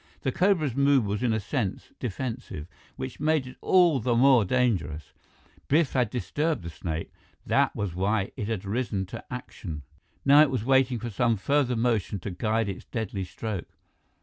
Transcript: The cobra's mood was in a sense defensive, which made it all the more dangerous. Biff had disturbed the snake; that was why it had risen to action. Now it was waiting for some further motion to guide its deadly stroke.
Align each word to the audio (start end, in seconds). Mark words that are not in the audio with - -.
The 0.21 0.31
cobra's 0.31 0.75
mood 0.75 1.05
was 1.05 1.21
in 1.21 1.31
a 1.31 1.39
sense 1.39 1.91
defensive, 1.99 2.65
which 2.95 3.19
made 3.19 3.45
it 3.45 3.57
all 3.61 3.99
the 3.99 4.15
more 4.15 4.43
dangerous. 4.43 5.13
Biff 5.67 5.93
had 5.93 6.09
disturbed 6.09 6.63
the 6.63 6.71
snake; 6.71 7.11
that 7.45 7.75
was 7.75 7.93
why 7.93 8.31
it 8.35 8.47
had 8.47 8.65
risen 8.65 9.05
to 9.05 9.23
action. 9.31 9.83
Now 10.25 10.41
it 10.41 10.49
was 10.49 10.65
waiting 10.65 10.97
for 10.97 11.11
some 11.11 11.37
further 11.37 11.75
motion 11.75 12.17
to 12.21 12.31
guide 12.31 12.67
its 12.67 12.85
deadly 12.85 13.25
stroke. 13.25 13.69